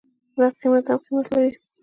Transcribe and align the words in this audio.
دغه 0.35 0.49
قيمت 0.59 0.85
هم 0.91 0.99
قيمت 1.05 1.27
لري. 1.33 1.51